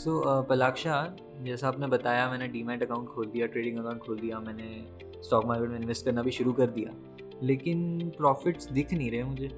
[0.00, 0.94] सो so, पलाक्षा
[1.44, 4.68] जैसा आपने बताया मैंने डीमैट अकाउंट खोल दिया ट्रेडिंग अकाउंट खोल दिया मैंने
[5.24, 6.94] स्टॉक मार्केट में इन्वेस्ट करना भी शुरू कर दिया।
[7.42, 7.82] लेकिन
[8.16, 9.48] प्रॉफिट्स दिख नहीं रहे मुझे।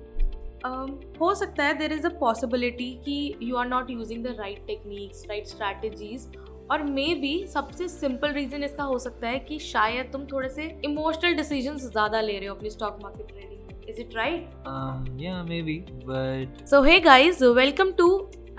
[0.66, 4.66] Um, हो सकता है देर इज़ अ पॉसिबिलिटी कि you are not using the right
[4.66, 6.26] techniques right strategies
[6.70, 10.68] और मे बी सबसे सिंपल रीजन इसका हो सकता है कि शायद तुम थोड़े से
[10.84, 15.78] इमोशनल डिसीज़न ज़्यादा ले रहे हो अपनी stock market trading is it right या maybe
[16.04, 18.08] but so hey guys welcome to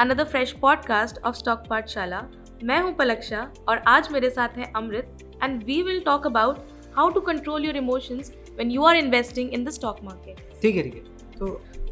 [0.04, 2.20] another fresh podcast of stock Pathshala
[2.64, 6.58] मैं हूँ पलक्षा और आज मेरे साथ है Amrit and we will talk about
[6.96, 10.84] how to control your emotions when you are investing in the stock market ठीक है
[10.84, 11.48] ठीक है। तो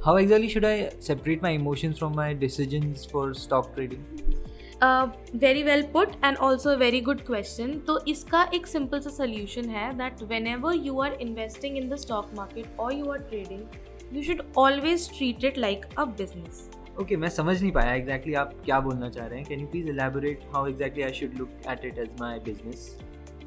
[0.05, 5.83] how exactly should I separate my emotions from my decisions for stock trading very well
[5.93, 10.75] put and also very good question तो इसका एक simple सा solution है that whenever
[10.83, 15.43] you are investing in the stock market और you are trading you should always treat
[15.43, 16.69] it like a business
[16.99, 19.87] okay मैं समझ नहीं पाया एग्जैक्टली आप क्या बोलना चाह रहे हैं। Can you please
[19.89, 22.97] elaborate how exactly I should look at it as my business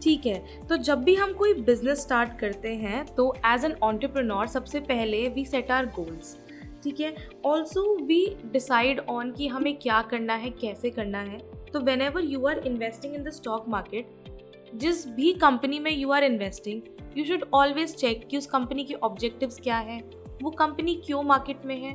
[0.03, 4.47] ठीक है तो जब भी हम कोई बिज़नेस स्टार्ट करते हैं तो एज एन ऑन्टरप्रनोर
[4.47, 6.37] सबसे पहले वी सेट आर गोल्स
[6.83, 7.15] ठीक है?
[7.47, 11.39] ऑल्सो वी डिसाइड ऑन कि हमें क्या करना है, कैसे करना है।
[11.73, 16.25] तो whenever you are investing in the stock market जिस भी कंपनी में you are
[16.25, 16.83] investing
[17.19, 20.01] you should always check कि उस कंपनी के ऑब्जेक्टिव्स क्या है,
[20.43, 21.93] वो कंपनी क्यों मार्केट में है?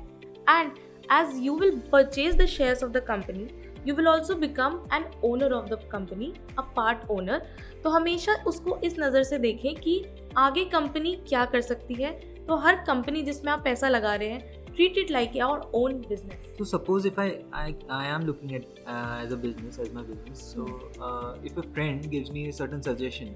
[0.50, 0.72] And
[1.10, 3.48] as you will purchase the shares of the company
[3.86, 7.42] you will also become an owner of the company a part owner
[7.84, 10.04] तो हमेशा उसको इस नज़र से देखें कि
[10.38, 12.12] आगे कंपनी क्या कर सकती है
[12.48, 16.52] तो हर कंपनी जिसमें आप पैसा लगा रहे हैं treat it like your own business.
[16.58, 17.28] So suppose if I
[17.62, 20.44] I, I am looking at uh, as a business as my business.
[20.54, 20.68] So
[21.02, 23.36] uh, if a friend gives me a certain suggestion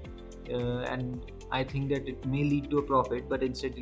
[0.50, 3.76] uh, and I think that it may lead to a profit, but instead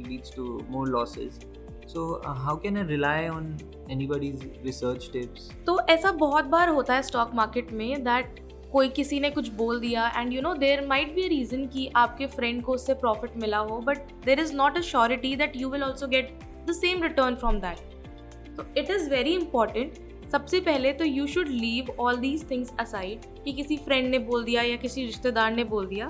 [1.93, 3.57] so how can I rely on
[3.91, 8.41] anybody's research tips तो ऐसा बहुत बार होता है stock market में that
[8.73, 11.91] कोई किसी ने कुछ बोल दिया and you know there might be a reason कि
[11.97, 15.69] आपके फ्रेंड को उससे प्रॉफिट मिला हो but there is not a surety that you
[15.69, 17.79] will also get the same return from that
[18.57, 19.99] तो इट इज़ वेरी इंपॉर्टेंट
[20.33, 24.45] सबसे पहले तो you should leave all these things aside कि किसी फ्रेंड ने बोल
[24.45, 26.07] दिया या किसी रिश्तेदार ने बोल दिया.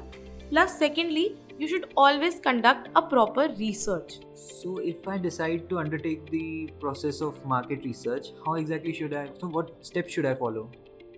[0.51, 1.25] Plus secondly
[1.59, 4.21] you should always conduct a proper research.
[4.35, 9.29] So, if I decide to undertake the process of market research, how exactly should I?
[9.41, 10.71] So, what steps should I follow?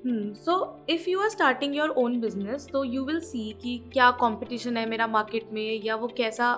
[0.03, 0.35] Hmm.
[0.35, 4.77] So, if you are starting your own business, तो you will see कि क्या competition
[4.77, 6.51] है मेरा market में या वो कैसा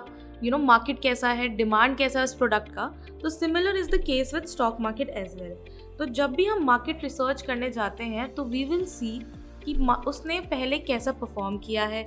[0.43, 2.85] you know market कैसा है डिमांड कैसा है इस प्रोडक्ट का
[3.21, 5.53] तो similar is the case with stock market as well
[5.97, 9.17] तो जब भी हम मार्केट रिसर्च करने जाते हैं तो वी विल सी
[9.63, 9.73] कि
[10.07, 12.03] उसने पहले कैसा परफॉर्म किया है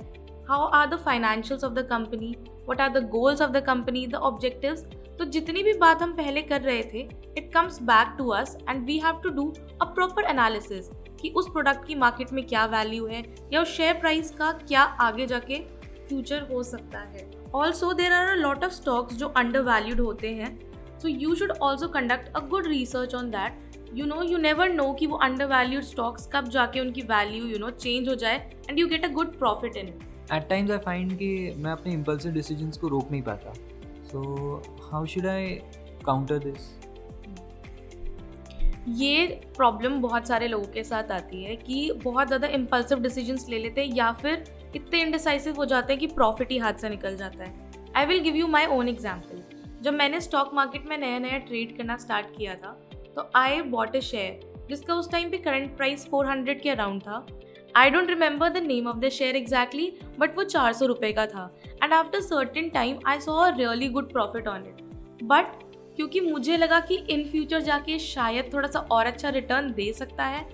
[0.49, 2.35] how are the financials of the company
[2.69, 4.85] what are the goals of the company the objectives
[5.19, 6.99] तो जितनी भी बात हम पहले कर रहे थे
[7.37, 10.89] it comes back to us and we have to do a proper analysis
[11.21, 14.81] कि उस प्रोडक्ट की मार्केट में क्या वैल्यू है या उस शेयर प्राइस का क्या
[14.81, 15.59] आगे जाके
[16.07, 20.29] फ्यूचर हो सकता है। Also there are a lot of stocks जो अंडर वैल्यूड होते
[20.33, 20.57] हैं।
[20.99, 24.91] So you should also conduct a good research on that you know you never know
[24.93, 28.37] कि वो अंडर वैल्यूड स्टॉक्स कब जाके उनकी वैल्यू यू नो चेंज हो जाए
[28.69, 30.03] and you get a good profit in it
[30.33, 33.53] at times I find कि मैं अपने इम्पल्सिव डिसीजंस को रोक नहीं पाता।
[34.11, 35.53] So how should I
[36.05, 36.69] counter this
[38.89, 39.25] ये
[39.57, 43.81] प्रॉब्लम बहुत सारे लोगों के साथ आती है कि बहुत ज़्यादा इम्पल्सिव डिसीजंस ले लेते
[43.81, 44.43] हैं या फिर
[44.75, 47.53] इतने इनडिसाइसिव हो जाते हैं कि प्रॉफिट ही हाथ से निकल जाता है।
[47.95, 49.43] I will give you my own example
[49.81, 52.71] जब मैंने स्टॉक मार्केट में नया नया ट्रेड करना स्टार्ट किया था
[53.15, 57.25] तो आई बॉट ए शेयर जिसका उस टाइम पे करंट प्राइस 400 के अराउंड था।
[57.75, 61.25] I don't remember the name of the share exactly but वो चार सौ रुपये का
[61.25, 61.49] था.
[61.83, 64.81] And after certain time I saw a really good profit on it
[65.23, 65.59] but
[65.95, 70.25] क्योंकि मुझे लगा कि इन फ्यूचर जाके शायद थोड़ा सा और अच्छा रिटर्न दे सकता
[70.25, 70.45] है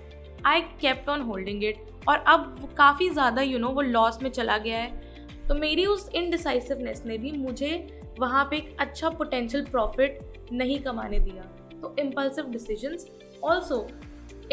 [0.46, 4.58] I kept on holding it और अब काफ़ी ज़्यादा यू नो वो लॉस में चला
[4.58, 5.06] गया है.
[5.48, 7.86] तो मेरी उस इनडिसाइसिवनेस ने भी मुझे
[8.18, 11.42] वहाँ पे एक अच्छा पोटेंशियल प्रॉफिट नहीं कमाने दिया.
[11.72, 13.06] तो इम्पल्सिव डिसीजंस
[13.44, 13.86] ऑल्सो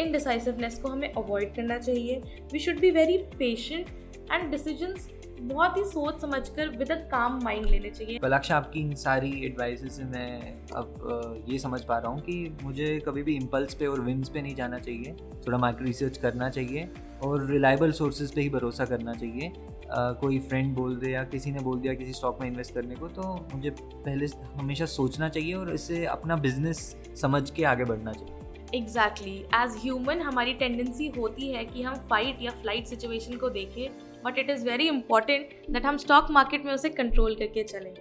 [0.00, 2.22] इनडिसाइसिवनेस को हमें अवॉइड करना चाहिए.
[2.52, 3.90] We should be very patient
[4.32, 5.08] and decisions
[5.40, 8.18] बहुत ही सोच समझ कर विद काम माइंड लेने चाहिए.
[8.18, 12.98] पलाक्षा आपकी इन सारी एडवाइस से मैं अब ये समझ पा रहा हूँ कि मुझे
[13.06, 15.12] कभी भी इम्पल्स पे और विम्स पे नहीं जाना चाहिए.
[15.46, 16.88] थोड़ा मार्केट रिसर्च करना चाहिए
[17.24, 19.52] और रिलायबल सोर्सेज पे ही भरोसा करना चाहिए.
[19.92, 22.94] आ, कोई फ्रेंड बोल दे या किसी ने बोल दिया किसी स्टॉक में इन्वेस्ट करने
[22.94, 24.26] को तो मुझे पहले
[24.56, 28.35] हमेशा सोचना चाहिए और इससे अपना बिज़नेस समझ के आगे बढ़ना चाहिए.
[28.74, 33.88] एग्जैक्टली एज ह्यूमन हमारी टेंडेंसी होती है कि हम फाइट या फ़्लाइट सिचुएशन को देखें
[34.24, 37.94] but it is very important that हम स्टॉक मार्केट में उसे कंट्रोल करके चलें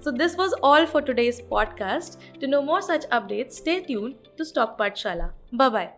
[0.00, 2.18] So this was all for today's podcast.
[2.40, 5.32] To know more such updates, stay tuned to Stock Patshala.
[5.52, 5.88] Bye bye.